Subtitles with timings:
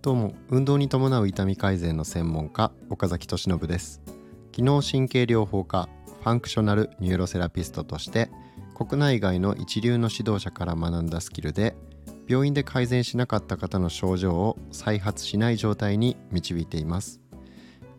[0.00, 4.00] どうも運動に伴う痛み改善の専門家岡崎俊信です。
[4.50, 5.90] 機能神経療法家
[6.22, 8.30] functional neuro therapist として
[8.74, 11.76] 国内外の一流の指導者から学んだスキルで
[12.26, 17.20] 病院で改善しなかった方の症状を再発しない状態に導いています。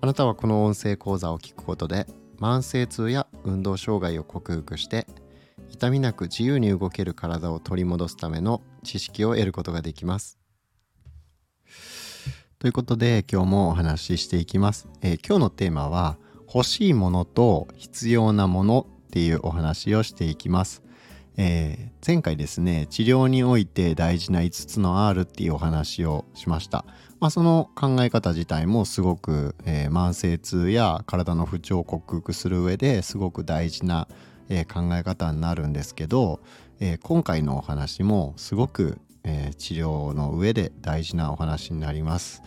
[0.01, 2.07] あなたはこの音声講座を聞くことで
[2.39, 5.05] 慢性痛や運動障害を克服して
[5.69, 10.39] 痛みなく自由に動ける体を取り戻すための知識を得ることができます。
[12.59, 16.17] ということで今日もお話ししていきます、えー、今日のテーマは
[16.53, 20.83] 欲しいものと必要なものっていうお話をしていきます。
[21.37, 26.83] えー、前回ですね治療において大事な5つの R っていうお話をしました、
[27.21, 34.09] まあ、その考え方自体もすごく、えー、慢性痛や体の不調を克服する上ですごく大事な、
[34.49, 36.41] えー、考え方になるんですけど、
[36.81, 42.41] え今回のお話もすごく、え治療の上で大事なお話になります、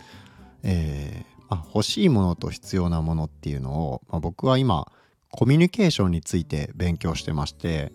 [0.63, 4.91] えまあ、欲しいものと必要なものっていうのを、まあ、僕は今
[5.29, 7.91] コミュニケーションについて勉強してまして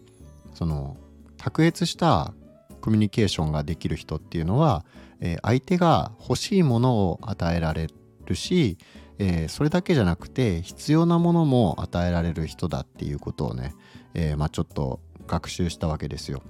[0.55, 0.97] その
[1.39, 2.33] 卓越した
[2.81, 4.85] コミュニケーションができる人っていうのは、
[5.21, 7.89] え、相手が欲しいものを与えられ
[8.27, 8.79] るし、
[9.19, 13.75] えー、それだけじゃなくて必要なものも与えられる人だっていうことをね、
[14.15, 16.43] えー、まあ、ちょっと学習したわけですよ。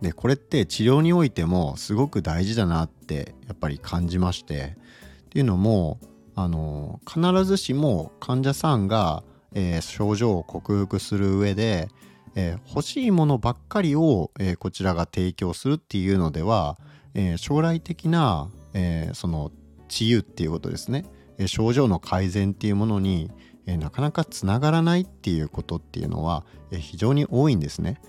[0.00, 4.78] でこれって治療においてもすごく大事だなってやっぱり感じまして
[5.24, 6.00] っていうのも
[6.34, 11.88] あの必ずしも患者さんが、え症状を克服する上で
[12.34, 16.78] えー、欲しいものばっかりを、えー、こちらが提供するっていうのでは、
[17.14, 19.50] え、将来的な、えその
[19.88, 21.04] 治癒っていうことですね、
[21.46, 23.30] 症状の改善っていうものに、
[23.66, 28.00] なかなかつながらないっていうことっていうのは、非常に多いんですね。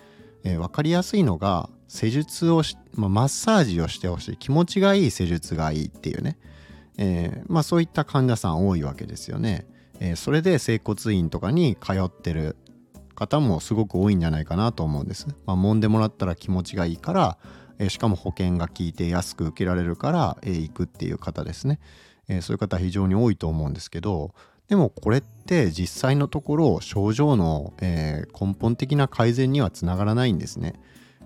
[0.44, 6.38] 分かりやすいのが施術をし、まあ、マッサージをしてほしい気持ちがいい施術がいいっていうね、
[6.98, 9.68] えまあ、そういった患者さん多いわけですよね。
[10.00, 12.58] えそれで整骨院とかに通ってる
[13.22, 15.28] 方もすごく多いんじゃないかなと思うんです。
[15.46, 17.38] まあ、揉んでもらったら気持ちがいいから、
[17.78, 21.80] えー、しかも保険が効いて安く受けられるから、え、行くっていう方ですね、
[22.28, 24.34] えー、そういう方非常に多いと思うんですけど
[24.68, 30.76] でもこれって実際のところ症状の、え根本的な改善にはつながらないんですね。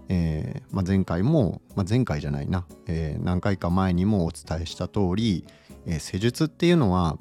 [0.10, 5.46] えまあ、前回も、まあ、前回じゃないな、え何回か前にもお伝えした通り、
[5.86, 7.20] え施術っていうのは、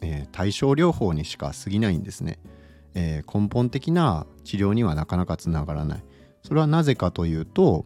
[0.00, 2.40] え対症療法にしか過ぎないんですね。
[2.94, 6.04] えー、根本的な治療にはなかなかつながらない。
[6.42, 7.84] それはなぜかというと、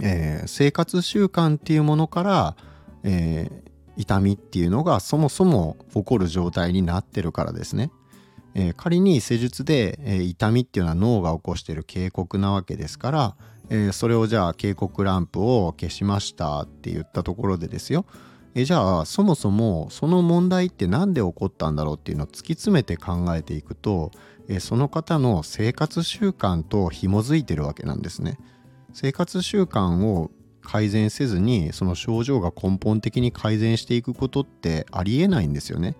[0.00, 2.56] えー、生活習慣っていうものから、
[3.02, 3.67] えー、
[3.98, 7.90] 痛みっていうのがそもそも起こる状態になってるからですね。
[8.54, 13.36] えー、仮に施術で、えー、痛みっていうのは脳が起こしてる警告なわけですから、
[13.68, 18.06] えー、それをじゃあ警告ランプを消しましたって言ったところでですよ
[18.54, 24.10] えじゃあそもそもその問題って何で起こったんだろうっていうのを突き詰めて考えていくと
[24.48, 28.38] えその方の生活習慣と紐づいてるわけなんですね。
[28.94, 30.30] 生活習慣を
[30.68, 35.96] 改善せずにその症状が根本的に改善していくことってありえないんですよね。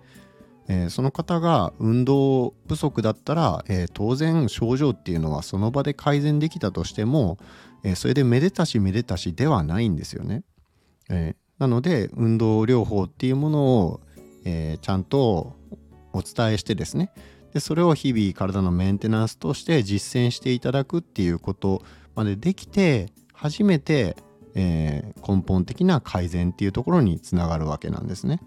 [0.67, 7.39] えー、その方が運動不足だったら、えー、当然症状っていうのはその場で改善できたとしても、
[7.83, 10.43] えー、それでめでたしめでたしではないんですよね。
[11.09, 14.01] えなので運動療法っていうものを、
[14.45, 15.55] えー、ちゃんと
[16.13, 17.11] お伝えしてですね
[17.53, 21.81] でそれを日々体のメンテナンスとして実践していただくっていうこと
[22.13, 24.17] までできて初めて、
[24.55, 28.41] えー、根本的な改善っていうところにつながるわけなんですね。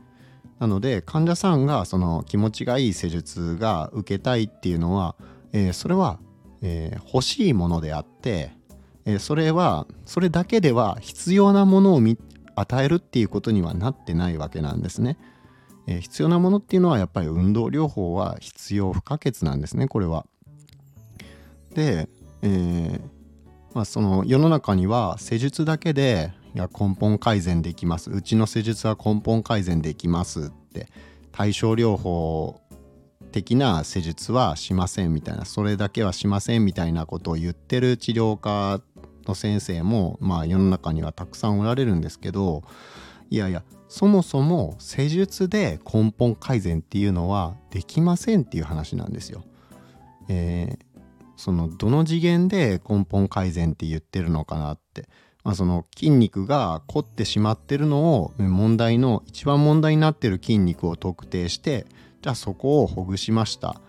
[0.59, 5.17] なので患者さんがその気持ちがいい施術が受けたいっていうのは、
[5.53, 6.21] えー、それは、
[6.63, 8.53] えー、欲しいものであって、
[9.05, 12.01] え、それはそれだけでは必要なものを
[12.55, 15.19] 与えるっていうことにはなってないわけなんですね。
[15.87, 20.27] え、必要なものっていうのはやっぱり運動療法は必要不可欠なんですねこれは。
[21.75, 22.09] で、
[22.43, 23.01] えー、
[23.75, 30.89] まあ、その世の中には施術だけでいや根本改善できますうちの施術は根本改善できますって
[31.33, 32.61] 対症療法
[33.33, 38.83] 的な施術はしませんみたいなそれだけはしませんみたいなことを言ってる治療家
[39.27, 42.63] の先生もまあ世の中にはたくさんおられるんですけど
[43.31, 49.45] いやいやそもそも施術で根本改善っていうのはできませんっていう話なんですよ。
[50.29, 50.92] えー、
[51.43, 55.09] そのどの次元で根本改善って言ってるのかなって、
[55.43, 61.85] まあ、その筋肉が凝ってしまってるのを問題の一番問題になってる筋肉を特定して
[62.23, 63.81] じゃあそこをほぐしました。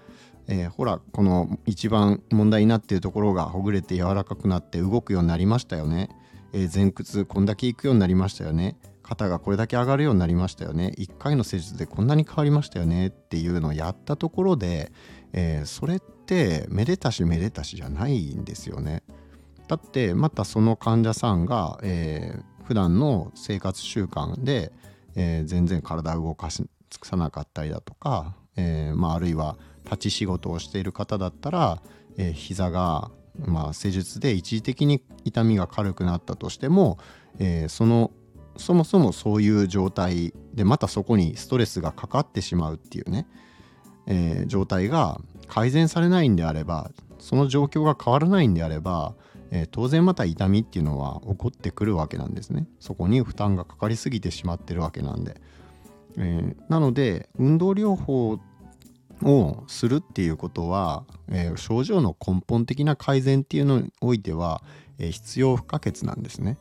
[0.47, 6.09] えー、ほらこの一番問題になってるところがほぐれて柔らかくなって動くようになりましたよね、
[6.53, 8.77] えー、前屈こんだけいくようになりましたよね。
[9.13, 10.93] 肩がこれだけ上がるようになりましたよね。
[10.97, 13.07] 1回の施術でこんなに変わりましたよね。
[13.07, 14.91] っていうのをやったところで、
[15.33, 19.03] えー、それってめでたしめでたしじゃないんですよね。
[19.67, 24.73] だってまたその患者さんが、えー、普段の生活習慣で、
[25.15, 26.67] えー、全然体を動かし尽
[26.99, 31.81] くさなかったりだとか、えーまあ、あるいは立ち仕事をしている方だったら、
[32.17, 36.97] えー、膝が、まあ、施術で一時的に痛みが軽くなったとしても、
[37.39, 38.11] えー、その
[38.57, 43.27] そもそもそういう状態でまたそこにストレスがかかってしまうっていうね、
[44.07, 49.15] えー、状態が改善されないんであればその状況が変わらないんであれば、
[49.51, 55.41] えー、当然また痛みっていうのは起こってくるわけなんですねそこに負担がかかりすぎてしまってるわけなんで、
[56.17, 58.39] えー、なので運動療法
[59.21, 64.61] をするっていうことは、えー、症状の根本的な改善っていうのにおいては、
[64.99, 66.57] えー、必要不可欠なんですね。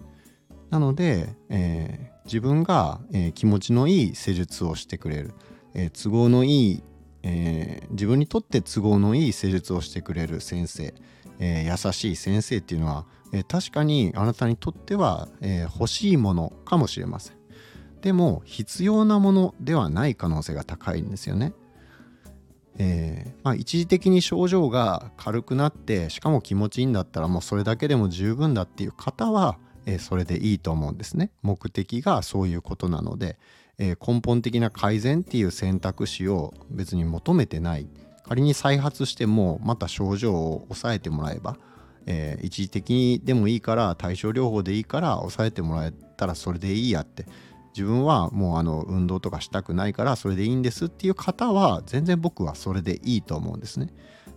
[0.73, 5.35] なので、えー、自分が、えー、気持ちのいい施術をしてくれる、
[5.75, 6.83] えー、都合のいい、
[7.25, 10.95] え自分にとって都合のいい施術をしてくれる先生、
[11.39, 17.37] え優しい先生っていうのは、え確かにあなたにとっては、え欲しいものかもしれません。
[18.01, 21.53] でも必要なものではない可能性が高いんですよね。
[22.79, 31.31] えー、まあ、一時的に症状が軽くなってしかも気持ちいいんだったらもうそれだけでも十分だっていう方は、えー、それでいいと思うんですね。
[31.43, 33.38] 目的がそういうことなので、
[33.79, 37.87] えー、根本的な改善っていう選択肢を別に求めてない。
[38.25, 41.56] 仮に再発してもまた症状を抑えてもらえば、
[42.06, 47.26] え一時的にでもいいから対症療法でいいから抑えてもらえたらそれでいいやって。
[47.75, 53.88] 自分はもうあの運動とかしたくないからそれでいいんですっていう方は全然僕はそれでいいと思うんですね。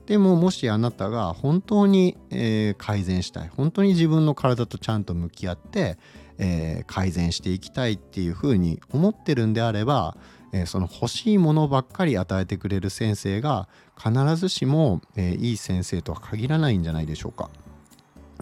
[0.05, 5.97] でももしあなたが本当に、えー、改善したい本当に自分の体とちゃんと向き合って、
[6.37, 10.15] えー、改善していきたいっていうふうに思ってるんであれば、
[10.53, 13.67] えー、その欲しいものばっかり与えてくれる先生が
[13.97, 17.49] 必ずしも、えいい先生とは限らないんじゃないでしょうか。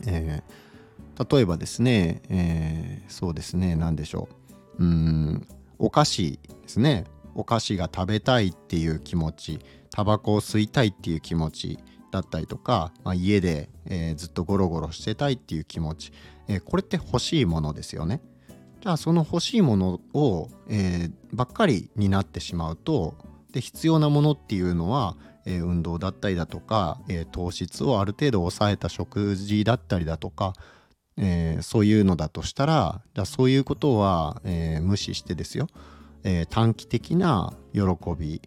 [0.08, 0.42] え
[1.32, 4.28] 例えばですね、えそうですね何でしょ
[4.80, 4.84] う。
[4.84, 7.06] うんお菓子ですね。
[7.36, 9.60] お菓子が食べたいっていう気持ち。
[9.94, 11.80] タバコを吸いたいっていう気持ち
[12.12, 16.12] だったりとか、まあ、家で、えー、ずっとゴロゴロしてたいっていう気持ち、
[16.48, 18.20] えー、これって欲しいものですよね。
[18.82, 23.16] じゃあその欲しいものを、えー、ばっかりになってしまうと
[23.54, 30.54] で必要なものっていうのは、え運動だったりだとか、え糖質をある程度抑えた食事だったりだとか
[31.18, 35.68] えー、そういうのだとしたらじゃあそういうことは、えー、無視してですよ、
[36.24, 37.82] えー、短期的な喜
[38.18, 38.42] び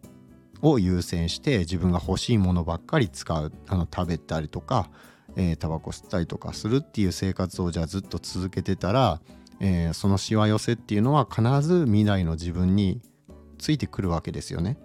[0.63, 4.91] を優先して自分が欲しいものばっかり使うあの食べたりとか、
[5.37, 9.21] えー、タバコ吸ったりとかするっていう生活をじゃあずっと続けてたら、
[9.61, 13.01] えー、そのしわ寄せっていうのは必ず未来の自分に
[13.59, 14.79] ついてくるわけですよね。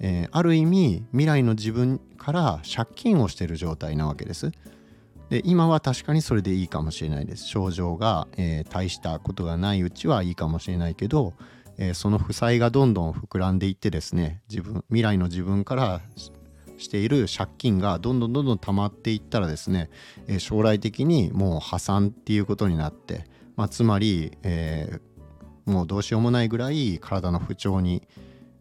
[0.00, 4.52] えー、ある意味未来の自分から借金をしてる状態なわけです。
[5.30, 11.34] で今は確かにそれでいいかもしれないです症状が、えー、大したことがないうちはいいかもしれないけど、
[11.78, 16.00] えー、その負債がどんどん膨らんでいってですね自分未来の自分から
[16.76, 19.90] している借金がどんどんどんどん溜まっていったらですね、
[20.26, 23.24] えー、将来的にもう破産っていうことになって、
[23.56, 25.00] まあ、つまり、え
[25.66, 28.02] もうどうしようもないぐらい体の不調に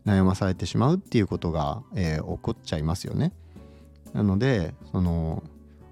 [0.05, 3.33] 悩まされてしまうっていうことが、え起こっちゃいますよね。
[4.13, 5.43] なのでその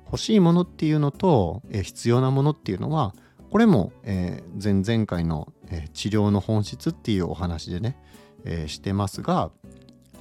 [0.05, 3.13] 欲しいものっていうのと、え、必要なものっていうのは
[3.55, 7.97] これも、え、前々回の、え、治療の本質っていうお話でね、
[8.45, 9.51] えしてますが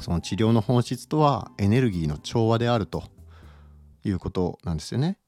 [0.01, 3.05] その治療の本質とはエネルギーの調和であると
[4.05, 5.19] いうことなんですよね。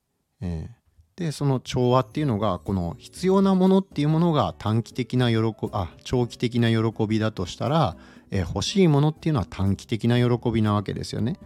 [0.41, 0.69] え
[1.15, 7.97] でその調和っていうのがこの必要なものっていうものが短期的な喜あ長期的な喜びだとしたら、
[8.31, 11.39] え欲しいものっていうのは短期的な喜びなわけですよね。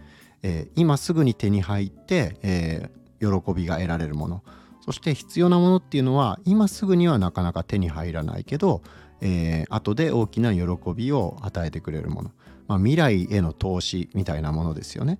[0.43, 2.89] え今すぐに手に入って、え
[3.21, 4.43] 喜びが得られるもの
[4.91, 8.81] そして必要なものっていうのは今すぐにはなかなか手に入らないけど、
[9.21, 10.61] えー、後で大きな喜
[10.93, 12.31] びを与えてくれるもの、
[12.67, 15.17] まあ、未来への投資みたいなものですよね。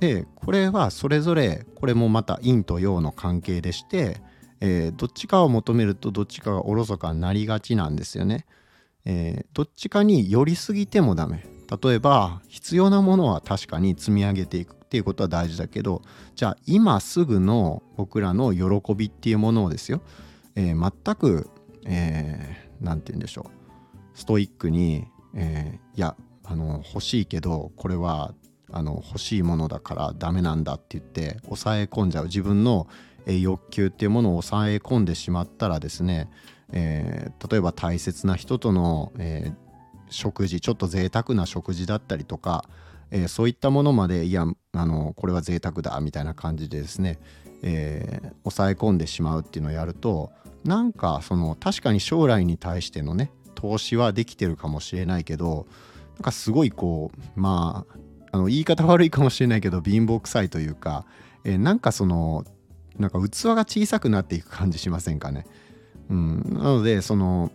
[0.00, 4.22] でこれはそれぞれこれもまた陰と陽の関係でして、
[4.60, 8.46] えー、どっちかを求めるとどっちかがおろそかになりがちなんですよね。
[9.04, 11.44] えー、どっちかに寄りすぎてもダメ。
[11.82, 16.02] 例えば必要なものは確かに積み上げていくっていうことは大事だけど
[16.36, 20.02] じゃあ今すぐの僕らの喜びっていうものをですよ、
[20.54, 21.48] えー、全く
[21.84, 28.34] 何、えー、て言うんでしょうストイックに、えー、いやあの欲しいけどこれは
[28.70, 32.24] あの欲しいものだからダメなんだって言って抑え込んじゃう。
[32.24, 32.86] 自分の
[33.26, 36.28] 欲求っていうものを抑え込んでしまったらですね、
[36.70, 39.54] えー、例えば大切な人との、えー、
[40.10, 42.66] 食事ちょっと贅沢な食事だったりとか、
[43.12, 47.20] えー、そういったものまでいやあのこれは贅沢だみたいな感じでですね、
[47.62, 50.32] えー、抑え込んでしまうっていうのをやると
[50.64, 55.66] なんかその確かに将来に対してのね投資はできてるかもしれないけど
[56.14, 57.98] なんかすごいこうまあ
[58.32, 61.04] あの言い方悪いかもしれないけど貧乏くさいというか、
[61.44, 62.44] えー、なんかその
[62.98, 65.46] なんか器が小さくなっていく感じしませんかね。
[66.08, 67.50] うん、なのでその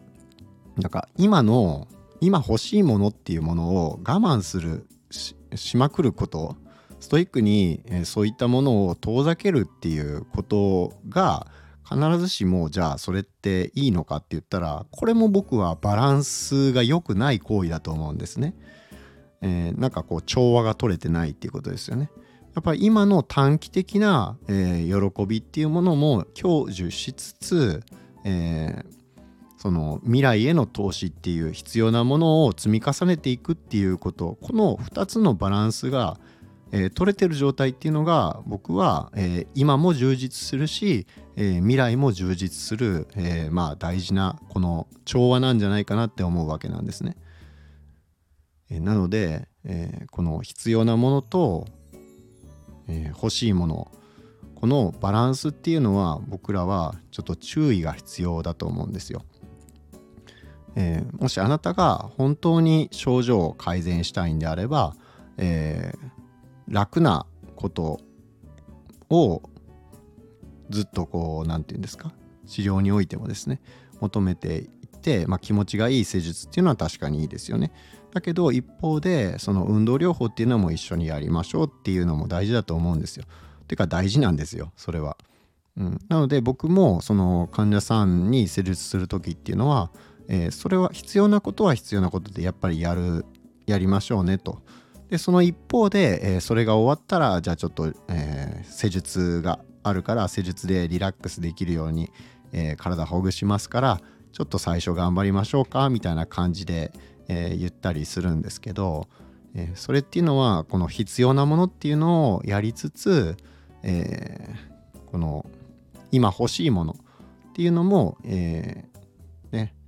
[0.77, 1.87] なんか今の
[2.21, 6.55] 今欲しいものっていうものを我慢するしまくること
[6.99, 11.47] ストイックに、え、そういったものを遠ざけるっていうことが
[11.87, 18.55] 必ずしもじゃあそれっていいのかって言ったらこれも僕はバランスが良くない行為だと思うんですね。
[19.41, 22.09] えー、なんかこう調和が取れてないっていうことですよね。
[22.55, 27.83] やっぱり今の短期的な、えー、喜びっていうものも享受しつつ、
[28.25, 28.96] えー、
[29.67, 36.17] その未来への投資っていう必要なものを積み重ねていくっていうことこの2つのバランスが、
[36.71, 41.05] えー、取れてる状態っていうのが僕は、えー、今も充実するし、
[41.35, 47.17] えー、未来も充実する、えまあ大事なこの調和なんじゃないかなって思うわけなんですね。
[48.69, 51.67] えなので、えこの必要なものと
[52.87, 53.91] え、欲しいもの
[54.55, 59.23] このバランスっていうのは僕らはちょっと注意が必要だと思うんですよ。
[60.79, 64.95] えー、もしあなたが本当に症状を改善したいんであれば、
[65.37, 67.99] えー、楽なこと
[69.09, 69.41] を
[70.69, 72.13] ずっとこう何て言うんですか？
[72.45, 73.59] 治療においてもですね
[74.01, 74.67] 求めていっ
[75.01, 77.71] て、まあ、気持ちがいい施術っていうのは確かにいいですよね。
[78.13, 83.25] だけど一方でその運動療法っていうのも一緒にやりましょうっていうのも大事だと思うんですよ。
[83.67, 85.17] てか大事なんですよそれは。
[85.75, 89.91] うん、なので僕もその患者さんに施術する時っていうのは、
[90.27, 93.25] えー、それは必要なことは必要なことでやっぱりやる
[93.65, 94.61] やりましょうねと。
[95.09, 102.11] でその一方で、えー、それが終わったらじゃあちょっと、えー、施術があるから施術でリラックスできるように、
[102.51, 106.91] え体ほぐしますからちょっと最初頑張りましょうかみたいな感じで、
[107.27, 109.07] え、言ったりするんですけど、
[109.55, 113.37] え、それっていうのはこの必要なものっていうのをやりつつ、
[113.83, 114.53] え、
[115.07, 115.45] この
[116.11, 116.95] 今欲しいもの
[117.49, 118.89] っていうのも、えね、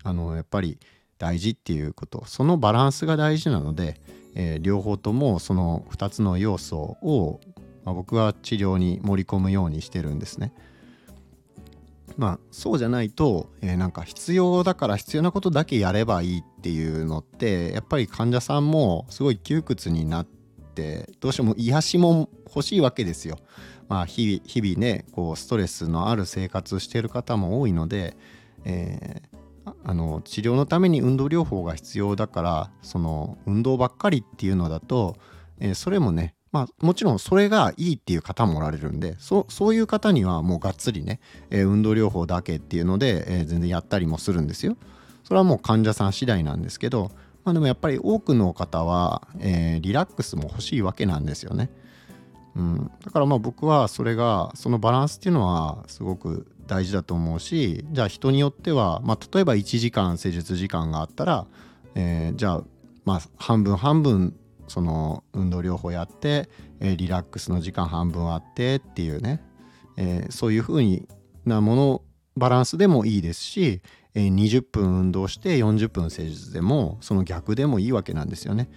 [0.09, 0.79] あのやっぱり
[1.17, 3.99] 大事っていうことそのバランスが大事なので、
[4.35, 7.39] え両方ともその2つの要素を、
[7.83, 10.53] まあ、僕は治療に盛り込むようにしてるんですね。
[12.17, 23.37] まあそうじゃないと、えー、なんか必要だから必要なことだけやればいいっていうのってやっぱり患者さんもすごい窮屈になってどうしても癒しも欲しいわけですよ。
[23.87, 28.17] まあ日々日々ねこうストレスのある生活してる方も多いので、
[28.65, 29.28] えー、
[29.83, 35.17] あの治療のために運動療法が必要だからその運動ばっかりっていうのだと、
[35.59, 41.19] えー、それもねまあ、もちろんそれがいいっていう方もおられるんでそそういう方にはもうがっつりね、
[41.51, 44.75] えー、運動療法だけっていうので、えー、全然やったりもするんですよ。
[45.23, 47.11] それはもう患者さん次第なんですけど、
[47.43, 51.69] まあ、でもやっぱり多くの方は、え、リラックスも欲しいわけなんですよね。
[52.56, 61.48] うん、だからまあ僕はそれがそのバランスっていうのはすごく大事だと思うしじゃあ人によっては、まあ、例えば1時間施術時間があったら、
[61.96, 62.63] えー、じゃあ
[63.06, 64.36] まあ半分半分
[64.68, 69.41] その運動療法やって、えー、リラックスの時間半分あってっていうね、
[69.98, 71.08] えー、そういう風に
[71.46, 72.01] なもの
[72.38, 73.82] バランスでもいいですし、
[74.13, 78.70] えー、20分運動して40分施術でもその逆でもいいわけなんですよね。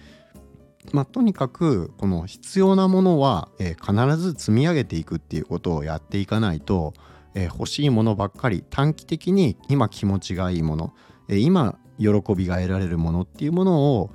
[0.91, 6.93] まあ、とにかくこの必要なものは、えー、必ず積み上げていくっていうことをやっていかないと、
[7.33, 10.93] えー、欲しいものばっかり短期的に今気持ちがいいもの、
[11.29, 14.11] えー、今喜びが得られるものっていうものを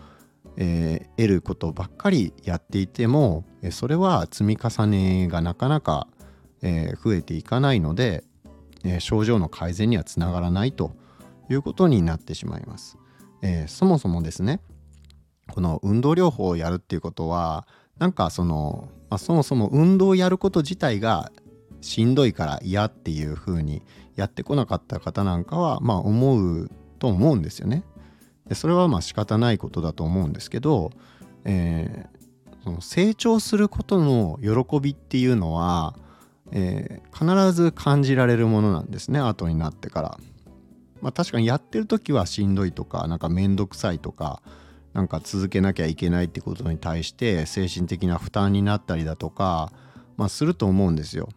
[0.60, 6.08] えー、得ることばっかりやっていてもえそれは積み重ねがなかなか、
[6.62, 8.24] え、増えていかないので、
[8.84, 10.92] え、症状の改善にはつながらないと
[11.50, 12.98] いうことになってしまいます。
[13.42, 14.60] え、そもそもですね
[15.52, 17.66] この運動療法をやるっていうことは
[17.98, 21.32] なんかその、まあ、そもそも運動をやること自体が
[21.80, 23.82] しんどいから嫌っていうふうに
[24.16, 27.84] やってこなかった方なんかはまあ思うと思うんですよね。
[28.48, 30.90] でそれはまあ仕方ないことだと思うんですけど、
[31.44, 35.94] えー、その成長することの喜びっていうのは、
[36.50, 40.18] えー、必ず感じられるものなんですね後になってから。
[41.00, 44.42] まあ、確かにやってる時はしんどいとかなんか面倒くさいとか、
[44.92, 49.72] なんか続けなきゃいけないってことに対して精神的な負担になったりだとか、
[50.16, 51.28] まあ、すると思うんですよ。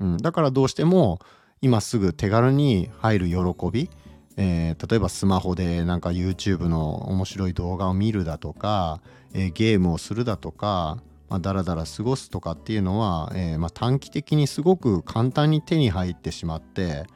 [0.00, 1.20] うん、だからどうしても
[1.62, 3.36] 今すぐ手軽に入る喜
[3.70, 3.90] び、
[4.36, 9.00] えー、例えばスマホでなんか YouTube の面白い動画を見るだとか、
[9.32, 10.98] えー、ゲームをするだとか、
[11.28, 17.06] まあ、だらだら過ごすとかっていうのは、えー、まあ、短期的にすごく簡単に手に入ってしまって、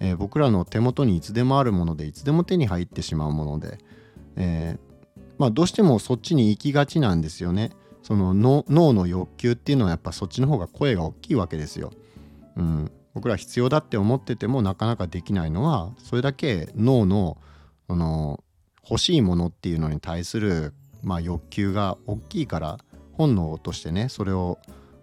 [0.00, 3.78] え僕らの手元にいつでもあるものでいつでも手に入ってしまうもので、
[4.34, 4.76] え
[5.42, 7.72] まあ、どうしてもそっちに行きがちなんですよね。
[8.04, 11.90] その脳の欲求っていうのはやっぱそっちの方が声が大きいわけですよ。
[12.56, 17.38] うん、僕ら必要だって思っててもなかなかできないのはそれだけ脳の
[17.88, 18.44] その
[18.88, 22.78] 欲しいものっていうのに対する、まあ、欲求が大きいから
[23.14, 24.60] 本能としてねそれを、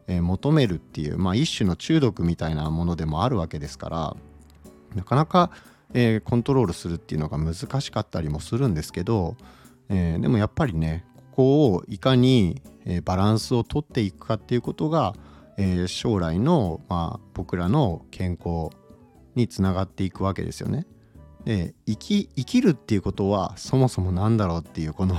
[0.08, 4.16] え、求めるっていう、まあ、一種の中毒みたいなものでもあるわけですから
[4.96, 5.52] なかなか、
[5.94, 9.36] えー、コントロールするっていうのが難しかったりもするんですけど、
[9.90, 15.14] えー、でもやっぱりねここをいかに、えバランスをとっていくかっていうことが
[15.62, 18.70] えー、将来の、まあ、僕らの健康
[19.36, 20.88] につながっていくわけですよね。
[21.44, 25.18] で生き生きるっていうことはそもそも何だろうっていうこの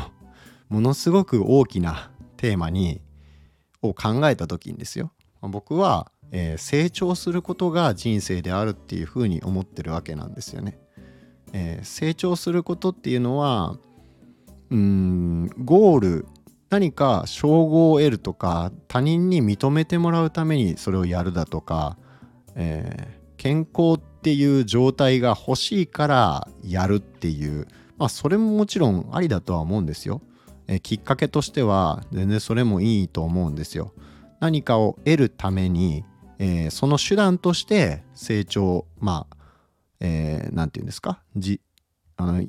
[0.71, 3.03] ものすごく大きなテーマに
[3.83, 5.13] を考えた時にですよ
[5.43, 10.79] 僕は、えー、成長することが人生であるっていうふうに思ってるわけなんですよね。
[11.53, 13.77] えー、成長することっていうのは
[14.71, 16.27] うんゴール
[16.69, 21.99] 何か称号を得るとか他人に認めてもらうためにそれをやるだとか、
[22.55, 27.67] えー、健康っていう状態が欲しいからやるっていう
[27.99, 30.23] まあそれももちろんありだとは思うんですよ。
[30.69, 33.93] えー、きっかけとしては全然それもいいと思うんですよ。
[34.39, 36.05] 何かを得るために、
[36.39, 39.37] えー、その手段として成長まあ
[39.99, 41.21] 何、えー、て言うんですか？
[41.37, 41.61] じ
[42.17, 42.41] あの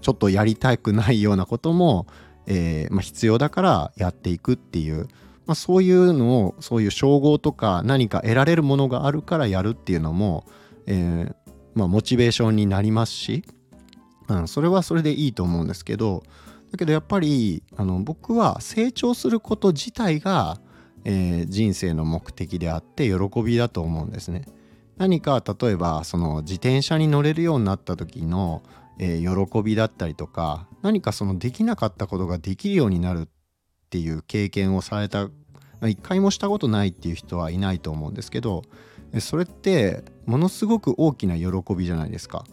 [0.00, 2.06] ちょっとやりたくないようなことも
[2.48, 5.06] えー、まあ、必要だからやっていくっていう、
[5.46, 10.44] まあ、そういうのをそういう称号とか何か得られるものがあるからやるっていうのも、
[10.86, 11.34] えー、
[11.74, 13.44] まあ、モチベーションになりますし、
[14.28, 16.24] うん、それはそれでいいと思うんですけど
[16.72, 20.58] だけどやっぱりあの僕は成長すること自体が、
[21.04, 24.44] えー、人生の目的であって喜びだと思うんですね。
[24.98, 28.62] 何か例えばその自転車に乗れるようになった時の、
[28.98, 33.28] えー、喜びだったりとか何かそのできなかったことができるようになるっ
[33.90, 35.28] ていう経験をされた
[35.82, 38.62] 一回もしたことないっていう人はいないと思うんですけど
[39.20, 42.44] それってものすごく大きな喜びじゃないですか。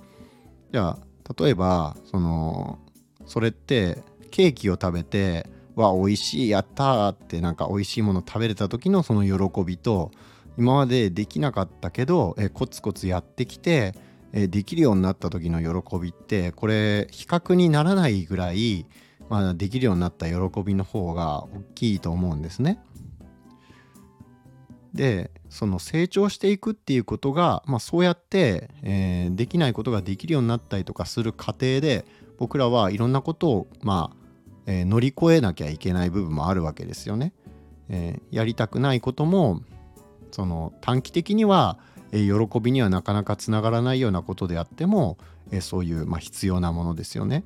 [0.71, 2.79] じゃあ例えばその
[3.25, 10.11] それってケーキを食べてわ美味しいやったってなんか美味しいもの食べれた時のその喜びと
[10.57, 13.93] 今までできなかったけどえコツコツやってきて
[14.35, 18.85] えできるようになった時の喜びってこれ比較にならないぐらい、
[19.29, 22.79] まあ、できるようになった喜びの方が大きいと思うんですね。
[24.93, 32.05] でその成長していくっていうことが、まあ、そうやって、えー、できないことができるようになったりとかする過程で
[32.37, 34.17] 僕らはいろんなことを、まあ
[34.65, 37.33] えー、乗り越えなきゃいけない部分もあるわけですよね。
[37.87, 39.61] えー、やりたくないことも
[40.31, 41.77] その短期的には
[42.11, 45.17] 喜びにはなかなかつながらないようなことであっても、
[45.61, 47.43] そういう、まあ、必要なものですよね。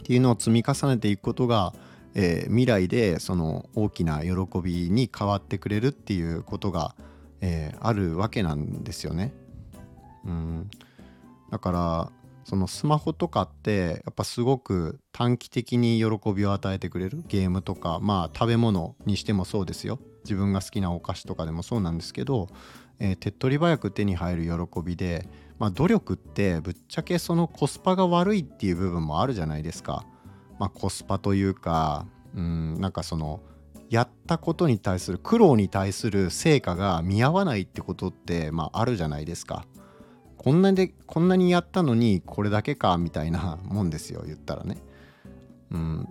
[0.00, 1.74] っていうのを積み重ねていくことが、
[2.14, 6.94] えー、未来でその大きな喜びに変わってくれるっていうことが、
[7.40, 9.32] えー、あるわけなんですよね。
[10.24, 10.70] うん
[11.50, 12.12] だから
[12.44, 22.48] そのスマホとかってやっぱすごく短期的に喜びを与えてくれるゲームとかまあ食べ物にしてもそうですよ自分が好きなお菓子とかでもそうなんですけど
[23.04, 25.26] えー、手っ取り早く手に入る喜びで、
[25.58, 30.06] まあ、努力ってぶっちゃけそのコスパが悪いっていう部分もあるじゃないですか。
[30.60, 32.06] まあ、コスパというか
[32.36, 33.40] うんなんかその
[33.90, 39.66] やったことに対する苦労に対する成果が見合わないってことって、まあ、あるじゃないですか。
[40.38, 44.76] こんなでこんなにやったのにこれだけかみたいなもんですよ言ったらね。
[45.72, 46.08] うん、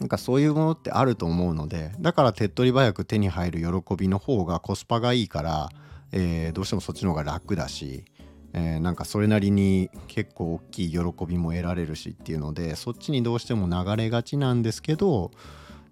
[0.00, 5.68] なんかそういうものってあると思うのでだから手っ取り早く手に入る喜びの方がコスパがいいから
[6.12, 8.04] えー、どうしてもそっちの方が楽だし、
[8.52, 15.30] えー、なんかそれなりに結構大きい喜びも得られるしっていうのでそっちにどうしても流れがちなんですけど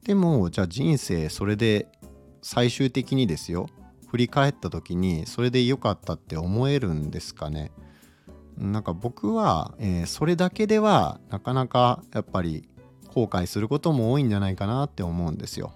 [0.03, 1.87] でもじゃあ人生それで
[2.42, 3.68] 最終的にですよ
[4.09, 7.71] 振り返った時にそれで良かったって思えるんですかね？
[8.57, 12.68] なんか僕は、えー、それだけではなかなかやっぱり
[13.18, 15.72] 後悔することも多いんじゃないかなって思うんですよ。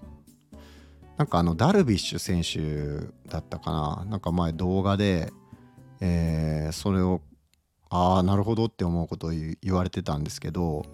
[1.17, 5.31] なんかあのダルビッシュ選手だったかななんか前動画で、
[5.99, 7.21] えー、それを
[7.89, 10.85] ああなるほどって思うことを言われてたんですけど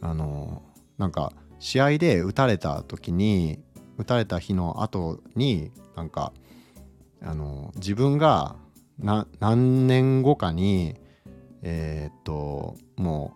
[0.00, 0.62] あの
[0.96, 3.60] なんか試合で打たれた時に
[3.98, 6.32] 打たれた日の後になんか
[7.22, 8.56] あの自分が
[8.98, 10.96] 何年後かに
[11.62, 13.34] えー、っとも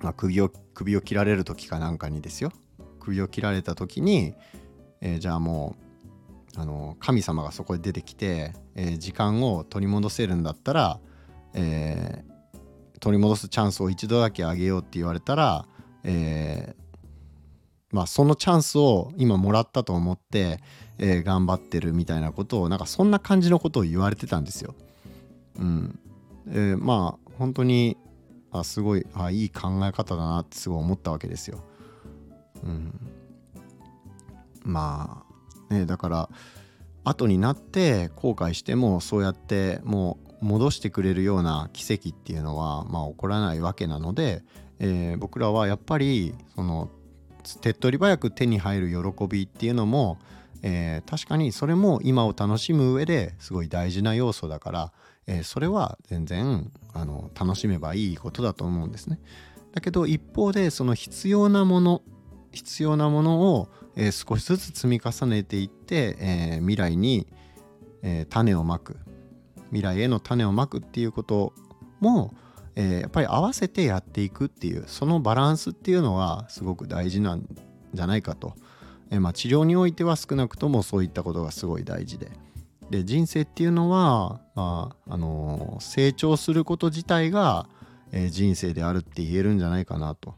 [0.00, 2.52] う、まあ、首を首を切られる時かなんかにですよ
[3.00, 4.34] 首を切られた時に、
[5.00, 5.74] えー、じゃあも
[6.56, 11.00] うあの神様がそこで出てきて、えー、時間を取り戻せるんだったら、
[11.54, 15.66] えー、取り戻すチャンスを一度だけあげようって言われたら、
[16.04, 16.74] え、
[17.90, 20.60] まあそのチャンスを今もらったと思って、
[20.98, 24.74] え、頑張ってるみたいなことをなんかそんな感じのことを言われてたんですよ。
[25.58, 25.98] うん、
[26.50, 27.96] え、まあ本当に
[28.60, 31.60] あすごいあいい考え方だなってすごい思ったわけですよ。
[32.64, 32.92] うん、
[34.62, 35.24] ま
[35.70, 36.28] あねだから
[37.04, 44.42] 後になって後悔してもそうやってもう戻してくれるような奇跡っていうのはまあ起こらないわけなので、
[44.78, 46.90] えー、僕らはやっぱりその
[47.60, 50.18] 手っ取り早く手に入る喜びっていうのも、
[50.62, 54.92] えー、確かにそれも今を楽しむ上ですごい大事な要素だから、
[55.28, 59.20] えー、それは全然あの楽しめばいいことだと思うんですね。
[59.72, 62.02] だけど一方でその必要なもの
[62.50, 67.28] 必要なものを、えー、少しずつ積み重ねていって、え未来に、
[68.02, 68.96] え種をまく
[69.66, 71.52] 未来への種をまくっていうこと
[72.00, 72.34] も、
[72.74, 77.46] え、やっぱり合わせてやっていくっていうそのバランスっていうのはすごく大事なん
[77.92, 78.54] じゃないかと、
[79.10, 82.30] え、まあ、治療においては少なくともそういったことがすごい大事で
[82.90, 87.68] で人生っていうのは、まああのー、成長すること自体が、
[88.10, 90.34] え人生であるって言えるんじゃないかなと、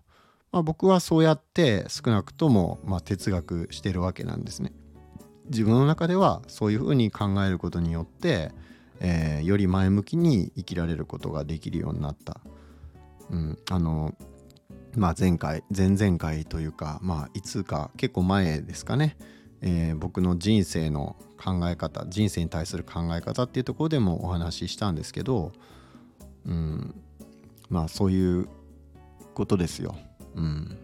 [0.53, 4.73] まあ、僕はそうやって少なくとも、まあ、哲学してるわけなんですね。
[5.47, 8.53] 自分の中ではそういうふうに考えることによって、
[9.01, 12.41] えー、より前向きに生きられることができるようになった。
[13.31, 14.15] うん、あの
[14.97, 19.17] まあ前回前々回というかまあいつか結構前ですかね、
[19.63, 25.53] えー、僕の人生の考え方人生に対する考え方っていうところでもお話ししたんですけど、
[26.47, 26.95] うん、
[27.69, 28.49] まあそういう
[29.35, 29.97] ことですよ。
[30.35, 30.79] うん、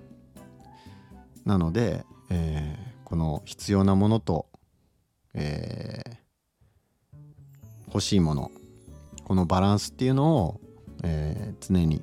[1.44, 4.46] なので、えー、この必要なものと、
[5.34, 7.16] えー、
[7.86, 8.50] 欲しいもの
[9.26, 10.60] このバランスっていうのを、
[11.02, 12.00] えー、常に、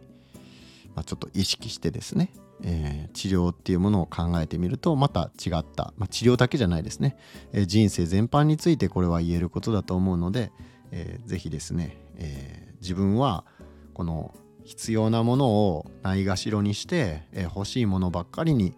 [0.94, 7.18] まあ、ちょっと意識してですね、えー、治療っていうものを考えてみるとまた違った、まあ、治療だけじゃないですね、
[7.52, 10.52] えー、人生全般についてこれは言えることだと思うので、
[10.92, 13.46] えー、ぜひですね、えー、自分は
[13.94, 18.76] この必要なものをないがしろにして、えー、欲しいものばっかりに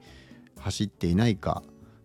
[0.58, 1.62] 走っていないか、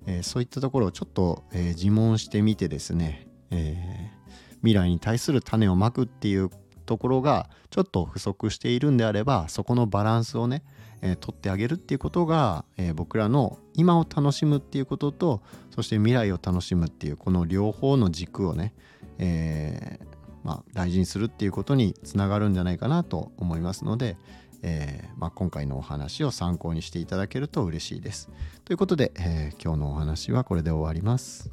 [0.07, 6.51] えー、そういったところをちょっと、えー、自問してみてですね、えー、未来に対する種をまくっていう
[6.91, 10.65] ところがちょっと不足しているんであればそこのバランスをね、
[11.03, 15.41] えー、取ってあげるっていうことが、えー、僕らの今を楽しむっていうことと
[15.73, 18.75] そして未来を楽しむっていうこの両方の軸をね、
[19.19, 20.05] えー、
[20.43, 24.17] まあ、大事にするっていうことにつながるんじゃないかなと思いますので、
[24.65, 28.31] えー、まあ、今回のお話を参考にしていただけると嬉しいです。
[28.65, 31.51] ということで、えー、今日のお話はこれで終わります。